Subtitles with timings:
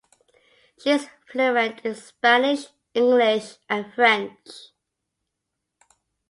[0.79, 2.65] She is fluent in Spanish,
[2.95, 4.71] English and French.